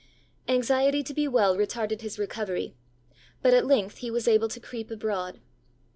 Anxiety 0.47 1.03
to 1.03 1.13
be 1.13 1.27
well 1.27 1.55
retarded 1.55 2.01
his 2.01 2.17
recovery; 2.17 2.73
but 3.43 3.53
at 3.53 3.67
length 3.67 3.97
he 3.97 4.09
was 4.09 4.27
able 4.27 4.47
to 4.47 4.59
creep 4.59 4.89
abroad. 4.89 5.39